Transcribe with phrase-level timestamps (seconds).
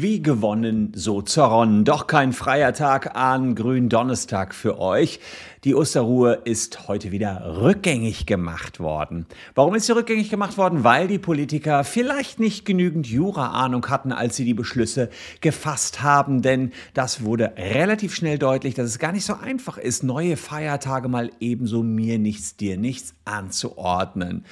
[0.00, 1.84] Wie gewonnen, so zerronnen.
[1.84, 5.18] Doch kein freier Tag an Gründonnerstag für euch.
[5.64, 9.26] Die Osterruhe ist heute wieder rückgängig gemacht worden.
[9.56, 10.84] Warum ist sie rückgängig gemacht worden?
[10.84, 15.10] Weil die Politiker vielleicht nicht genügend Jura-Ahnung hatten, als sie die Beschlüsse
[15.40, 16.42] gefasst haben.
[16.42, 21.08] Denn das wurde relativ schnell deutlich, dass es gar nicht so einfach ist, neue Feiertage
[21.08, 24.44] mal ebenso mir nichts, dir nichts anzuordnen.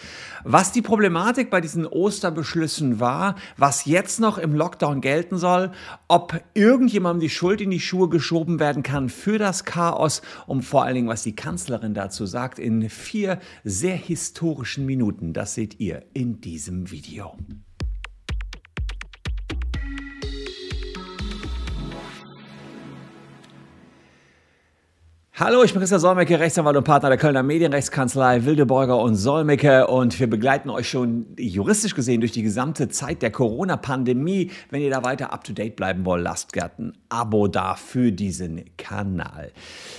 [0.43, 5.73] Was die Problematik bei diesen Osterbeschlüssen war, was jetzt noch im Lockdown gelten soll,
[6.09, 10.85] ob irgendjemandem die Schuld in die Schuhe geschoben werden kann für das Chaos, um vor
[10.85, 15.32] allen Dingen, was die Kanzlerin dazu sagt, in vier sehr historischen Minuten.
[15.32, 17.36] Das seht ihr in diesem Video.
[25.39, 30.18] Hallo, ich bin Christian Solmecke, Rechtsanwalt und Partner der Kölner Medienrechtskanzlei Wildeborger und Solmecke und
[30.18, 34.50] wir begleiten euch schon juristisch gesehen durch die gesamte Zeit der Corona-Pandemie.
[34.70, 39.53] Wenn ihr da weiter up-to-date bleiben wollt, lasst gerne ein Abo da für diesen Kanal.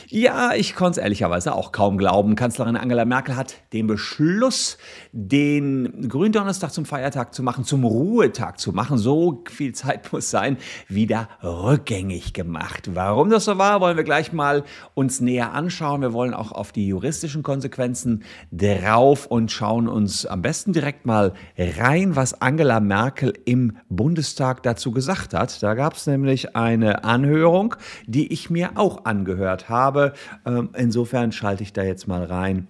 [0.08, 2.36] Ja, ich konnte es ehrlicherweise auch kaum glauben.
[2.36, 4.80] Kanzlerin Angela Merkel hat den Beschluss,
[5.12, 10.58] den Gründonnerstag zum Feiertag zu machen, zum Ruhetag zu machen, so viel Zeit muss sein,
[10.88, 12.90] wieder rückgängig gemacht.
[12.96, 14.64] Warum das so war, wollen wir gleich mal
[14.96, 16.02] uns näher anschauen.
[16.02, 21.34] Wir wollen auch auf die juristischen Konsequenzen drauf und schauen uns am besten direkt mal
[21.58, 25.62] rein, was Angela Merkel im Bundestag dazu gesagt hat.
[25.62, 30.14] Da gab es nämlich eine Anhörung, die ich mir auch angehört habe.
[30.46, 32.68] Ähm, insofern schalte ich da jetzt mal rein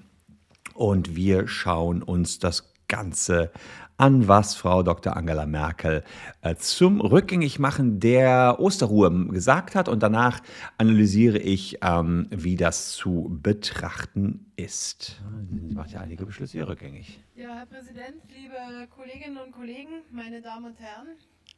[0.73, 3.51] und wir schauen uns das Ganze
[3.97, 5.17] an, was Frau Dr.
[5.17, 6.03] Angela Merkel
[6.41, 9.89] äh, zum Rückgängigmachen der Osterruhe gesagt hat.
[9.89, 10.41] Und danach
[10.77, 15.19] analysiere ich, ähm, wie das zu betrachten ist.
[15.67, 17.19] Sie macht ja einige Beschlüsse hier rückgängig.
[17.35, 21.07] Ja, Herr Präsident, liebe Kolleginnen und Kollegen, meine Damen und Herren,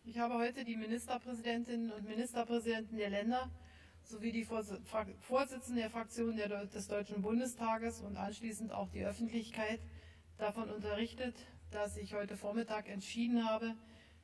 [0.05, 3.49] ich habe heute die Ministerpräsidentinnen und Ministerpräsidenten der Länder
[4.01, 6.35] sowie die Vorsitzende der Fraktion
[6.73, 9.81] des Deutschen Bundestages und anschließend auch die Öffentlichkeit
[10.37, 11.35] davon unterrichtet,
[11.71, 13.75] dass ich heute Vormittag entschieden habe,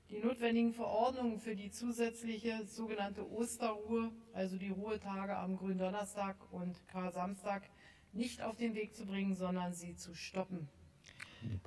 [0.09, 7.63] die notwendigen Verordnungen für die zusätzliche sogenannte Osterruhe, also die Ruhetage am Gründonnerstag und Kar-Samstag,
[8.13, 10.69] nicht auf den Weg zu bringen, sondern sie zu stoppen.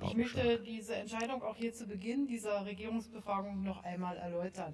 [0.01, 4.73] Ich möchte diese Entscheidung auch hier zu Beginn dieser Regierungsbefragung noch einmal erläutern.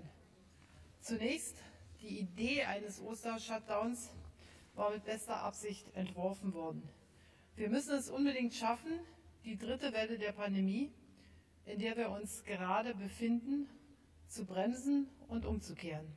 [1.02, 1.58] Zunächst,
[2.02, 4.12] die Idee eines Oster-Shutdowns
[4.74, 6.84] war mit bester Absicht entworfen worden.
[7.56, 8.92] Wir müssen es unbedingt schaffen,
[9.46, 10.92] die dritte Welle der Pandemie,
[11.66, 13.70] in der wir uns gerade befinden,
[14.28, 16.08] zu bremsen und umzukehren.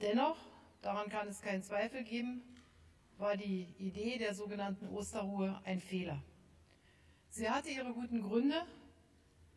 [0.00, 0.36] Dennoch,
[0.80, 2.42] daran kann es keinen Zweifel geben,
[3.18, 6.22] war die Idee der sogenannten Osterruhe ein Fehler.
[7.30, 8.62] Sie hatte ihre guten Gründe,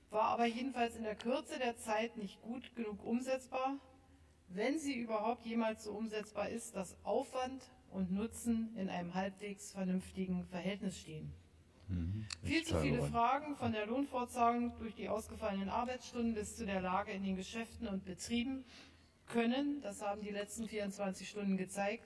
[0.09, 3.77] war aber jedenfalls in der Kürze der Zeit nicht gut genug umsetzbar,
[4.47, 7.61] wenn sie überhaupt jemals so umsetzbar ist, dass Aufwand
[7.91, 11.31] und Nutzen in einem halbwegs vernünftigen Verhältnis stehen.
[11.89, 12.25] Mhm.
[12.43, 17.11] Viel zu viele Fragen von der Lohnfortzahlung durch die ausgefallenen Arbeitsstunden bis zu der Lage
[17.11, 18.63] in den Geschäften und Betrieben
[19.25, 22.05] können, das haben die letzten 24 Stunden gezeigt,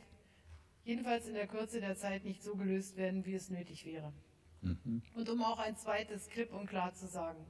[0.83, 4.13] jedenfalls in der Kürze der Zeit nicht so gelöst werden, wie es nötig wäre.
[4.61, 5.01] Mhm.
[5.15, 7.45] Und um auch ein zweites klipp und klar zu sagen,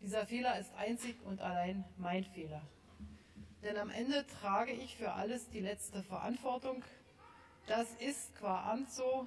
[0.00, 2.62] dieser Fehler ist einzig und allein mein Fehler.
[3.62, 6.84] Denn am Ende trage ich für alles die letzte Verantwortung.
[7.66, 9.26] Das ist qua Amt so,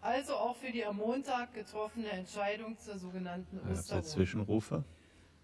[0.00, 4.02] also auch für die am Montag getroffene Entscheidung zur sogenannten Osterruhe.
[4.02, 4.84] Zwischenrufe?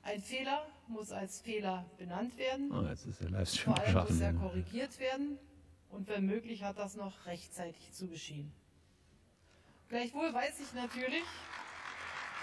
[0.03, 2.71] Ein Fehler muss als Fehler benannt werden.
[2.73, 5.39] Oh, jetzt ist der Livestream Vor allem muss er korrigiert werden
[5.89, 8.53] und wenn möglich hat das noch rechtzeitig zu geschehen.
[9.89, 11.25] Gleichwohl weiß ich natürlich.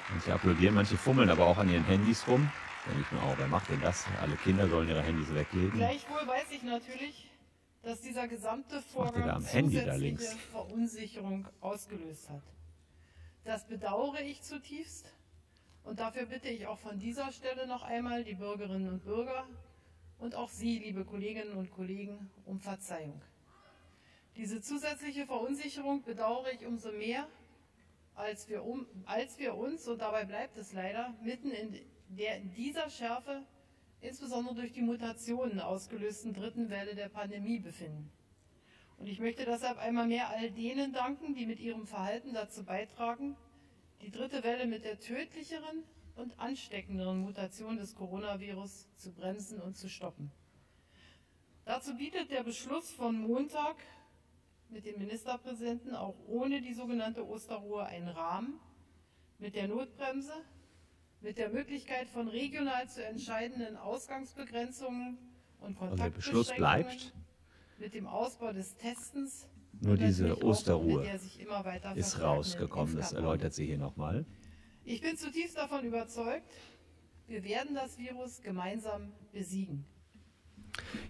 [0.09, 2.51] Manche applaudieren, manche fummeln aber auch an ihren Handys rum.
[2.87, 4.05] Denke ich mir auch, wer macht denn das?
[4.21, 5.73] Alle Kinder sollen ihre Handys weglegen.
[5.73, 7.30] Gleichwohl weiß ich natürlich,
[7.83, 12.43] dass dieser gesamte Vorgang zusätzliche Verunsicherung ausgelöst hat.
[13.43, 15.11] Das bedauere ich zutiefst
[15.83, 19.47] und dafür bitte ich auch von dieser Stelle noch einmal die Bürgerinnen und Bürger
[20.19, 23.19] und auch Sie, liebe Kolleginnen und Kollegen, um Verzeihung.
[24.35, 27.27] Diese zusätzliche Verunsicherung bedauere ich umso mehr,
[28.15, 31.79] als wir, um, als wir uns, und dabei bleibt es leider, mitten in,
[32.09, 33.41] der, in dieser Schärfe
[34.01, 38.11] insbesondere durch die Mutationen ausgelösten dritten Welle der Pandemie befinden.
[38.97, 43.35] Und ich möchte deshalb einmal mehr all denen danken, die mit ihrem Verhalten dazu beitragen,
[44.01, 45.83] die dritte Welle mit der tödlicheren
[46.15, 50.31] und ansteckenderen Mutation des Coronavirus zu bremsen und zu stoppen.
[51.65, 53.77] Dazu bietet der Beschluss von Montag
[54.69, 58.59] mit dem Ministerpräsidenten auch ohne die sogenannte Osterruhe einen Rahmen
[59.37, 60.33] mit der Notbremse
[61.21, 65.17] mit der Möglichkeit von regional zu entscheidenden Ausgangsbegrenzungen
[65.59, 67.13] und Kontaktbeschränkungen, also der Beschluss bleibt.
[67.77, 69.47] mit dem Ausbau des Testens.
[69.79, 71.07] Nur diese Osterruhe
[71.95, 74.25] ist rausgekommen, das erläutert sie hier nochmal.
[74.83, 76.51] Ich bin zutiefst davon überzeugt,
[77.27, 79.85] wir werden das Virus gemeinsam besiegen.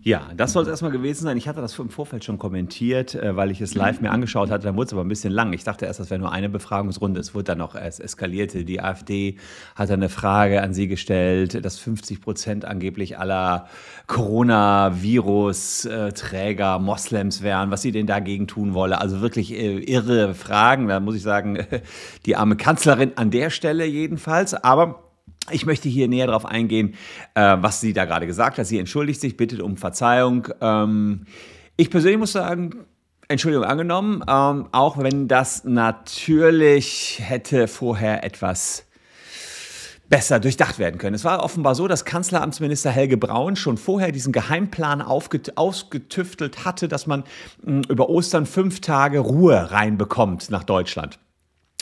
[0.03, 1.37] Ja, das soll es erstmal gewesen sein.
[1.37, 4.63] Ich hatte das im Vorfeld schon kommentiert, äh, weil ich es live mir angeschaut hatte.
[4.63, 5.53] Dann wurde es aber ein bisschen lang.
[5.53, 7.19] Ich dachte erst, das wäre nur eine Befragungsrunde.
[7.19, 8.65] Es wurde dann noch, es eskalierte.
[8.65, 9.37] Die AfD
[9.75, 13.67] hat eine Frage an Sie gestellt, dass 50 Prozent angeblich aller
[14.07, 18.99] Coronavirus-Träger Moslems wären, was sie denn dagegen tun wolle.
[18.99, 20.87] Also wirklich äh, irre Fragen.
[20.87, 21.63] Da muss ich sagen,
[22.25, 24.55] die arme Kanzlerin an der Stelle jedenfalls.
[24.55, 25.10] Aber
[25.49, 26.95] ich möchte hier näher darauf eingehen,
[27.33, 28.67] äh, was sie da gerade gesagt hat.
[28.67, 30.47] Sie entschuldigt sich, bittet um Verzeihung.
[30.61, 31.25] Ähm,
[31.77, 32.85] ich persönlich muss sagen,
[33.27, 38.85] Entschuldigung angenommen, ähm, auch wenn das natürlich hätte vorher etwas
[40.09, 41.15] besser durchdacht werden können.
[41.15, 47.07] Es war offenbar so, dass Kanzleramtsminister Helge Braun schon vorher diesen Geheimplan ausgetüftelt hatte, dass
[47.07, 47.23] man
[47.63, 51.17] mh, über Ostern fünf Tage Ruhe reinbekommt nach Deutschland.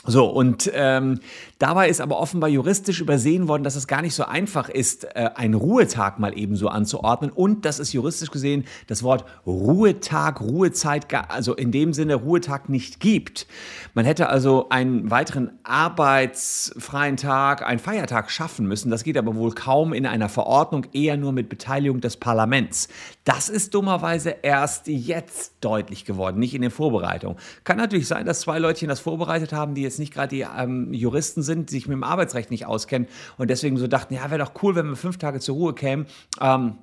[0.06, 1.20] So, und ähm,
[1.58, 5.28] dabei ist aber offenbar juristisch übersehen worden, dass es gar nicht so einfach ist, äh,
[5.34, 11.06] einen Ruhetag mal eben so anzuordnen und dass es juristisch gesehen das Wort Ruhetag, Ruhezeit,
[11.28, 13.46] also in dem Sinne Ruhetag nicht gibt.
[13.92, 18.90] Man hätte also einen weiteren arbeitsfreien Tag, einen Feiertag schaffen müssen.
[18.90, 22.88] Das geht aber wohl kaum in einer Verordnung, eher nur mit Beteiligung des Parlaments.
[23.24, 27.36] Das ist dummerweise erst jetzt deutlich geworden, nicht in den Vorbereitungen.
[27.64, 30.92] Kann natürlich sein, dass zwei Leutchen das vorbereitet haben, die jetzt nicht gerade die ähm,
[30.92, 33.08] Juristen sind, die sich mit dem Arbeitsrecht nicht auskennen
[33.38, 36.06] und deswegen so dachten, ja, wäre doch cool, wenn wir fünf Tage zur Ruhe kämen.
[36.40, 36.78] Ähm,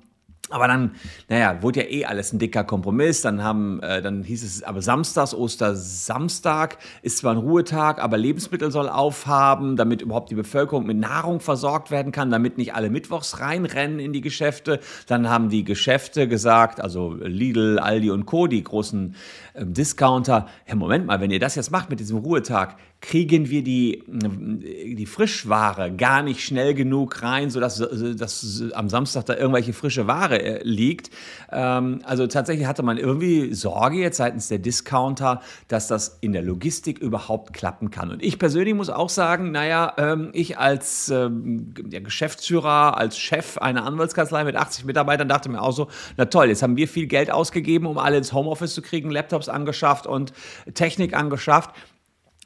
[0.50, 0.92] aber dann,
[1.28, 3.20] naja, wurde ja eh alles ein dicker Kompromiss.
[3.20, 8.70] Dann haben, äh, dann hieß es, aber Samstags, Ostersamstag ist zwar ein Ruhetag, aber Lebensmittel
[8.70, 13.40] soll aufhaben, damit überhaupt die Bevölkerung mit Nahrung versorgt werden kann, damit nicht alle mittwochs
[13.40, 14.80] reinrennen in die Geschäfte.
[15.06, 19.14] Dann haben die Geschäfte gesagt, also Lidl, Aldi und Co., die großen
[19.52, 23.62] äh, Discounter, ja, Moment mal, wenn ihr das jetzt macht mit diesem Ruhetag, kriegen wir
[23.62, 30.08] die, die Frischware gar nicht schnell genug rein, sodass dass am Samstag da irgendwelche frische
[30.08, 31.10] Ware äh, liegt.
[31.52, 36.42] Ähm, also tatsächlich hatte man irgendwie Sorge jetzt seitens der Discounter, dass das in der
[36.42, 38.10] Logistik überhaupt klappen kann.
[38.10, 43.84] Und ich persönlich muss auch sagen, naja, ähm, ich als ähm, Geschäftsführer, als Chef einer
[43.84, 45.86] Anwaltskanzlei mit 80 Mitarbeitern dachte mir auch so,
[46.16, 49.48] na toll, jetzt haben wir viel Geld ausgegeben, um alle ins Homeoffice zu kriegen, Laptops
[49.48, 50.32] angeschafft und
[50.74, 51.70] Technik angeschafft.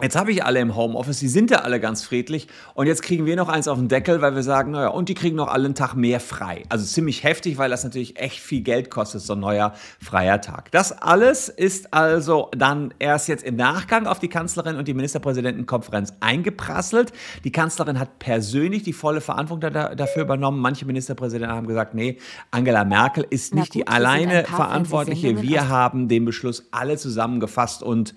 [0.00, 3.26] Jetzt habe ich alle im Homeoffice, die sind ja alle ganz friedlich und jetzt kriegen
[3.26, 5.66] wir noch eins auf den Deckel, weil wir sagen, naja, und die kriegen noch alle
[5.66, 6.62] einen Tag mehr frei.
[6.70, 10.72] Also ziemlich heftig, weil das natürlich echt viel Geld kostet, so ein neuer freier Tag.
[10.72, 16.14] Das alles ist also dann erst jetzt im Nachgang auf die Kanzlerin und die Ministerpräsidentenkonferenz
[16.20, 17.12] eingeprasselt.
[17.44, 20.58] Die Kanzlerin hat persönlich die volle Verantwortung da, dafür übernommen.
[20.58, 22.16] Manche Ministerpräsidenten haben gesagt, nee,
[22.50, 25.42] Angela Merkel ist nicht gut, die alleine Verantwortliche.
[25.42, 28.14] Wir haben den Beschluss alle zusammengefasst und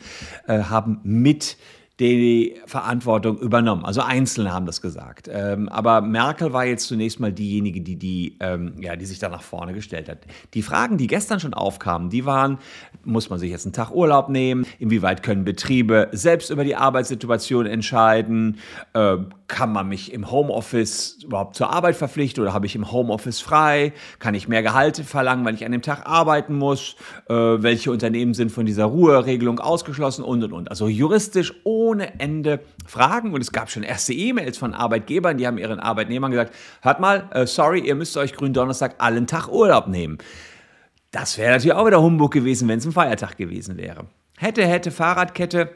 [0.48, 1.58] äh, haben mit
[2.00, 3.86] die Verantwortung übernommen.
[3.86, 5.30] Also Einzelne haben das gesagt.
[5.32, 9.30] Ähm, aber Merkel war jetzt zunächst mal diejenige, die, die, ähm, ja, die sich da
[9.30, 10.20] nach vorne gestellt hat.
[10.54, 12.58] Die Fragen, die gestern schon aufkamen, die waren,
[13.06, 14.66] muss man sich jetzt einen Tag Urlaub nehmen?
[14.78, 18.58] Inwieweit können Betriebe selbst über die Arbeitssituation entscheiden?
[18.94, 23.40] Äh, kann man mich im Homeoffice überhaupt zur Arbeit verpflichten oder habe ich im Homeoffice
[23.40, 23.94] frei?
[24.20, 26.98] Kann ich mehr Gehalt verlangen, weil ich an dem Tag arbeiten muss?
[27.30, 30.70] Äh, welche Unternehmen sind von dieser Ruheregelung ausgeschlossen und und und.
[30.70, 35.58] Also juristisch ohne Ende Fragen und es gab schon erste E-Mails von Arbeitgebern, die haben
[35.58, 40.18] ihren Arbeitnehmern gesagt: Hört mal, äh, sorry, ihr müsst euch Gründonnerstag allen Tag Urlaub nehmen.
[41.12, 44.06] Das wäre natürlich auch wieder Humbug gewesen, wenn es ein Feiertag gewesen wäre.
[44.38, 45.70] Hätte, hätte, Fahrradkette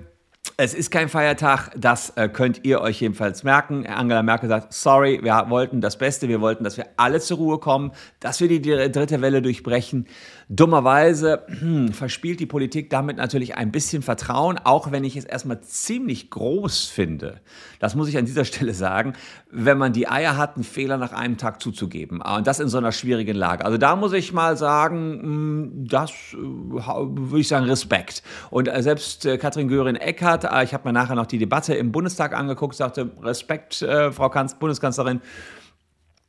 [0.57, 3.85] es ist kein Feiertag, das äh, könnt ihr euch jedenfalls merken.
[3.87, 7.59] Angela Merkel sagt, sorry, wir wollten das Beste, wir wollten, dass wir alle zur Ruhe
[7.59, 10.07] kommen, dass wir die dritte Welle durchbrechen.
[10.51, 15.61] Dummerweise hm, verspielt die Politik damit natürlich ein bisschen Vertrauen, auch wenn ich es erstmal
[15.61, 17.39] ziemlich groß finde.
[17.77, 19.13] Das muss ich an dieser Stelle sagen,
[19.51, 22.21] wenn man die Eier hat, einen Fehler nach einem Tag zuzugeben.
[22.21, 23.63] Und das in so einer schwierigen Lage.
[23.63, 28.23] Also da muss ich mal sagen, hm, das äh, würde ich sagen, Respekt.
[28.49, 32.35] Und äh, selbst äh, Katrin Göring-Eckardt, ich habe mir nachher noch die Debatte im Bundestag
[32.35, 35.21] angeguckt, sagte, Respekt, Frau Kanz Bundeskanzlerin,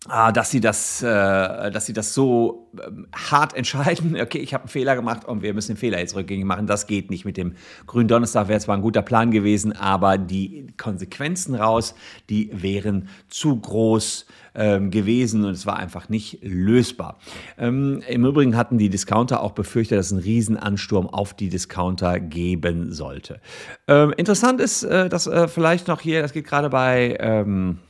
[0.09, 4.17] Ah, dass sie das, äh, dass sie das so ähm, hart entscheiden.
[4.21, 6.67] Okay, ich habe einen Fehler gemacht und wir müssen den Fehler jetzt rückgängig machen.
[6.67, 7.55] Das geht nicht mit dem
[7.87, 8.49] Grünen Donnerstag.
[8.49, 11.95] Wäre zwar ein guter Plan gewesen, aber die Konsequenzen raus,
[12.31, 17.19] die wären zu groß ähm, gewesen und es war einfach nicht lösbar.
[17.59, 22.21] Ähm, Im Übrigen hatten die Discounter auch befürchtet, dass es einen Riesenansturm auf die Discounter
[22.21, 23.41] geben sollte.
[23.87, 27.90] Ähm, interessant ist, äh, dass äh, vielleicht noch hier, das geht gerade bei ähm, äh,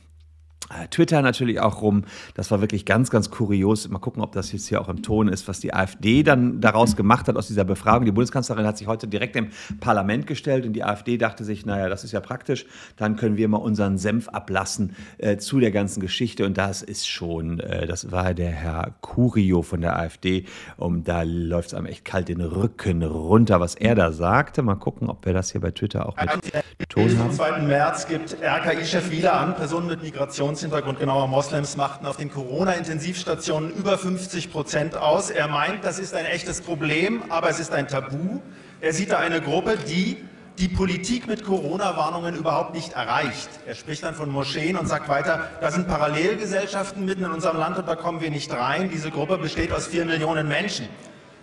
[0.89, 2.03] Twitter natürlich auch rum.
[2.33, 3.89] Das war wirklich ganz, ganz kurios.
[3.89, 6.95] Mal gucken, ob das jetzt hier auch im Ton ist, was die AfD dann daraus
[6.95, 8.05] gemacht hat aus dieser Befragung.
[8.05, 9.49] Die Bundeskanzlerin hat sich heute direkt im
[9.79, 12.65] Parlament gestellt und die AfD dachte sich, naja, das ist ja praktisch,
[12.97, 16.45] dann können wir mal unseren Senf ablassen äh, zu der ganzen Geschichte.
[16.45, 20.45] Und das ist schon, äh, das war der Herr Curio von der AfD.
[20.77, 24.61] Und da läuft es einem echt kalt den Rücken runter, was er da sagte.
[24.61, 27.29] Mal gucken, ob wir das hier bei Twitter auch mit Ton haben.
[27.29, 27.59] Am 2.
[27.61, 33.71] März gibt RKI-Chef wieder an, Personen mit Migrations Migrationshintergrund, genauer Moslems, machten auf den Corona-Intensivstationen
[33.71, 35.29] über 50 Prozent aus.
[35.29, 38.39] Er meint, das ist ein echtes Problem, aber es ist ein Tabu.
[38.79, 40.17] Er sieht da eine Gruppe, die
[40.59, 43.49] die Politik mit Corona-Warnungen überhaupt nicht erreicht.
[43.65, 47.77] Er spricht dann von Moscheen und sagt weiter, da sind Parallelgesellschaften mitten in unserem Land
[47.79, 48.89] und da kommen wir nicht rein.
[48.89, 50.87] Diese Gruppe besteht aus vier Millionen Menschen.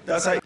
[0.07, 0.39] Dass er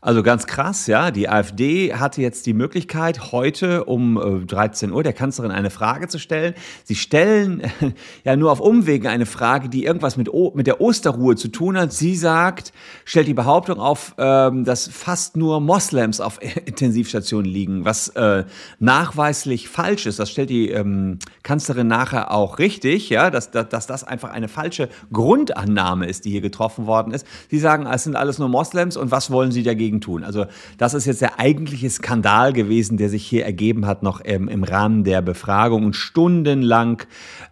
[0.00, 1.10] also ganz krass, ja.
[1.10, 6.06] Die AfD hatte jetzt die Möglichkeit, heute um 13 äh, Uhr der Kanzlerin eine Frage
[6.08, 6.54] zu stellen.
[6.84, 7.62] Sie stellen
[8.24, 11.78] ja nur auf Umwegen eine Frage, die irgendwas mit, o mit der Osterruhe zu tun
[11.78, 11.92] hat.
[11.92, 12.72] Sie sagt,
[13.04, 18.44] stellt die Behauptung auf, ähm, dass fast nur Moslems auf Intensivstationen liegen, was äh,
[18.78, 20.18] nachweislich falsch ist.
[20.18, 24.48] Das stellt die ähm, Kanzlerin nachher auch richtig, ja, dass, dass, dass das einfach eine
[24.48, 27.26] falsche Grundannahme ist, die hier getroffen worden ist.
[27.50, 30.24] Sie sagen, es sind alles nur Moslems und was wollen Sie dagegen dagegen tun.
[30.24, 30.46] Also
[30.78, 34.64] das ist jetzt der eigentliche Skandal gewesen, der sich hier ergeben hat, noch ähm, im
[34.64, 37.02] Rahmen der Befragung und stundenlang.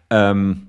[0.09, 0.67] Ähm,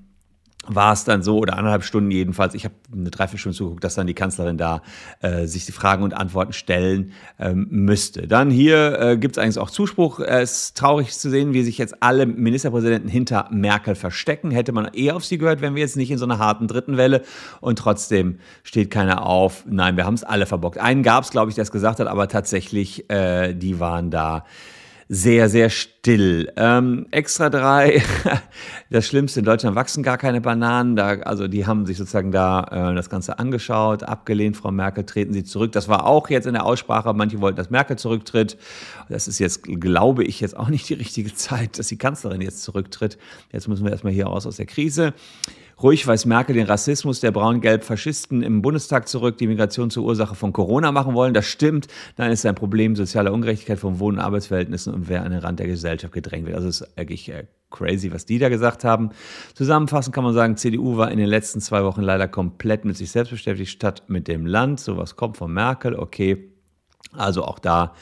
[0.67, 4.07] war es dann so, oder anderthalb Stunden jedenfalls, ich habe eine Dreiviertelstunde zugeguckt, dass dann
[4.07, 4.81] die Kanzlerin da
[5.21, 8.27] äh, sich die Fragen und Antworten stellen ähm, müsste.
[8.27, 10.19] Dann hier äh, gibt es eigentlich auch Zuspruch.
[10.19, 14.51] Es ist traurig zu sehen, wie sich jetzt alle Ministerpräsidenten hinter Merkel verstecken.
[14.51, 16.97] Hätte man eher auf sie gehört, wenn wir jetzt nicht in so einer harten dritten
[16.97, 17.23] Welle
[17.61, 19.65] und trotzdem steht keiner auf.
[19.67, 20.77] Nein, wir haben es alle verbockt.
[20.77, 24.45] Einen gab es, glaube ich, der es gesagt hat, aber tatsächlich, äh, die waren da
[25.09, 26.51] sehr, sehr still.
[26.57, 28.01] Ähm, extra drei,
[28.89, 30.95] das Schlimmste, in Deutschland wachsen gar keine Bananen.
[30.95, 35.33] Da, also die haben sich sozusagen da äh, das Ganze angeschaut, abgelehnt, Frau Merkel, treten
[35.33, 35.71] Sie zurück.
[35.71, 38.57] Das war auch jetzt in der Aussprache, manche wollten, dass Merkel zurücktritt.
[39.07, 42.63] Das ist jetzt, glaube ich, jetzt auch nicht die richtige Zeit, dass die Kanzlerin jetzt
[42.63, 43.17] zurücktritt.
[43.53, 45.13] Jetzt müssen wir erstmal hier raus aus der Krise.
[45.81, 50.51] Ruhig weist Merkel den Rassismus der braun-gelb-Faschisten im Bundestag zurück, die Migration zur Ursache von
[50.51, 51.35] Corona machen wollen.
[51.35, 51.85] Das stimmt.
[52.15, 55.59] Dann ist ein Problem sozialer Ungerechtigkeit von Wohn- und Arbeitsverhältnissen und wer an den Rand
[55.59, 56.55] der Gesellschaft gedrängt wird.
[56.55, 59.11] Also es ist eigentlich äh, crazy, was die da gesagt haben.
[59.53, 63.11] Zusammenfassend kann man sagen, CDU war in den letzten zwei Wochen leider komplett mit sich
[63.11, 64.79] selbst beschäftigt, statt mit dem Land.
[64.79, 66.53] Sowas kommt von Merkel, okay.
[67.11, 67.93] Also auch da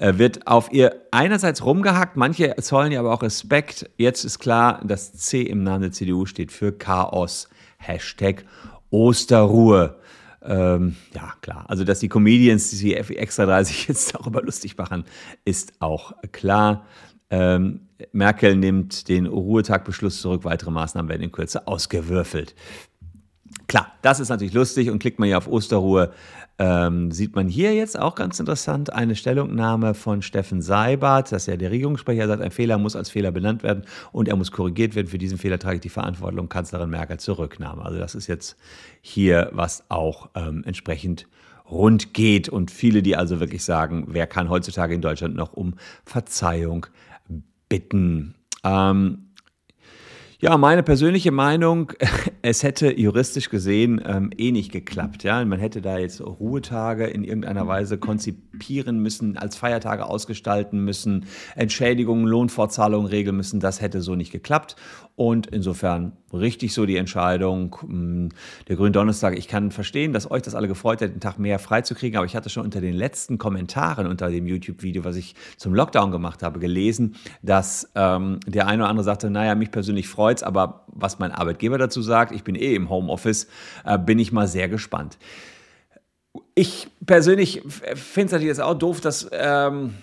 [0.00, 3.90] wird auf ihr einerseits rumgehackt, manche zollen ihr aber auch Respekt.
[3.96, 7.48] Jetzt ist klar, das C im Namen der CDU steht für Chaos.
[7.76, 8.44] Hashtag
[8.90, 9.96] Osterruhe.
[10.42, 11.64] Ähm, ja, klar.
[11.68, 15.04] Also, dass die Comedians, die extra 30 jetzt darüber lustig machen,
[15.44, 16.86] ist auch klar.
[17.30, 20.44] Ähm, Merkel nimmt den Ruhetagbeschluss zurück.
[20.44, 22.54] Weitere Maßnahmen werden in Kürze ausgewürfelt.
[23.66, 26.12] Klar, das ist natürlich lustig und klickt man ja auf Osterruhe,
[26.58, 31.56] ähm, sieht man hier jetzt auch ganz interessant eine Stellungnahme von Steffen Seibert, dass ja
[31.56, 35.06] der Regierungssprecher sagt, ein Fehler muss als Fehler benannt werden und er muss korrigiert werden.
[35.06, 37.82] Für diesen Fehler trage ich die Verantwortung, Kanzlerin Merkel zurücknahme.
[37.82, 38.56] Also das ist jetzt
[39.00, 41.26] hier, was auch ähm, entsprechend
[41.70, 45.74] rund geht und viele, die also wirklich sagen, wer kann heutzutage in Deutschland noch um
[46.04, 46.86] Verzeihung
[47.70, 48.34] bitten.
[48.64, 49.29] Ähm,
[50.42, 51.92] ja, meine persönliche Meinung,
[52.42, 55.22] es hätte juristisch gesehen ähm, eh nicht geklappt.
[55.22, 55.44] Ja?
[55.44, 62.26] Man hätte da jetzt Ruhetage in irgendeiner Weise konzipieren müssen, als Feiertage ausgestalten müssen, Entschädigungen,
[62.26, 63.60] Lohnfortzahlungen regeln müssen.
[63.60, 64.76] Das hätte so nicht geklappt.
[65.14, 67.76] Und insofern richtig so die Entscheidung.
[67.80, 68.28] Hm,
[68.68, 72.16] der Gründonnerstag, ich kann verstehen, dass euch das alle gefreut hat, den Tag mehr freizukriegen,
[72.16, 76.10] aber ich hatte schon unter den letzten Kommentaren unter dem YouTube-Video, was ich zum Lockdown
[76.10, 80.84] gemacht habe, gelesen, dass ähm, der eine oder andere sagte, naja, mich persönlich freut's, aber
[80.88, 83.48] was mein Arbeitgeber dazu sagt, ich bin eh im Homeoffice,
[83.84, 85.18] äh, bin ich mal sehr gespannt.
[86.54, 89.28] Ich persönlich finde es natürlich jetzt auch doof, dass...
[89.32, 89.94] Ähm,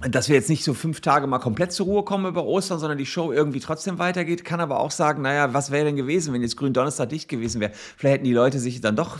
[0.00, 2.98] dass wir jetzt nicht so fünf Tage mal komplett zur Ruhe kommen über Ostern, sondern
[2.98, 4.44] die Show irgendwie trotzdem weitergeht.
[4.44, 7.72] Kann aber auch sagen, naja, was wäre denn gewesen, wenn jetzt Gründonnerstag dicht gewesen wäre?
[7.72, 9.18] Vielleicht hätten die Leute sich dann doch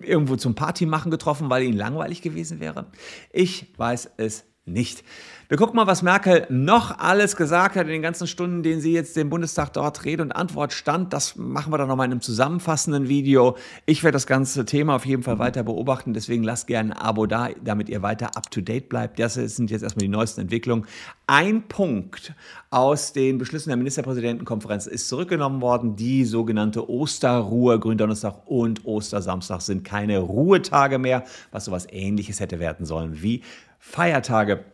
[0.00, 2.86] irgendwo zum Party machen getroffen, weil ihnen langweilig gewesen wäre.
[3.32, 5.04] Ich weiß es nicht.
[5.50, 8.92] Wir gucken mal, was Merkel noch alles gesagt hat in den ganzen Stunden, denen sie
[8.92, 11.14] jetzt dem Bundestag dort Rede und Antwort stand.
[11.14, 13.56] Das machen wir dann nochmal in einem zusammenfassenden Video.
[13.86, 17.24] Ich werde das ganze Thema auf jeden Fall weiter beobachten, deswegen lasst gerne ein Abo
[17.24, 19.18] da, damit ihr weiter up to date bleibt.
[19.18, 20.84] Das sind jetzt erstmal die neuesten Entwicklungen.
[21.26, 22.34] Ein Punkt
[22.68, 25.96] aus den Beschlüssen der Ministerpräsidentenkonferenz ist zurückgenommen worden.
[25.96, 32.84] Die sogenannte Osterruhe, Gründonnerstag und Ostersamstag sind keine Ruhetage mehr, was sowas ähnliches hätte werden
[32.84, 33.42] sollen wie
[33.78, 34.64] Feiertage.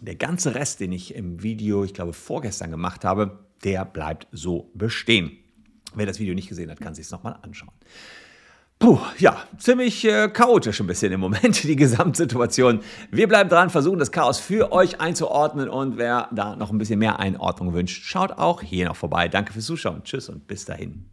[0.00, 4.70] Der ganze Rest, den ich im Video, ich glaube vorgestern gemacht habe, der bleibt so
[4.74, 5.36] bestehen.
[5.94, 7.72] Wer das Video nicht gesehen hat, kann sich es nochmal anschauen.
[8.78, 12.80] Puh, ja, ziemlich äh, chaotisch ein bisschen im Moment, die Gesamtsituation.
[13.10, 17.00] Wir bleiben dran, versuchen das Chaos für euch einzuordnen und wer da noch ein bisschen
[17.00, 19.26] mehr Einordnung wünscht, schaut auch hier noch vorbei.
[19.28, 20.04] Danke fürs Zuschauen.
[20.04, 21.06] Tschüss und bis dahin.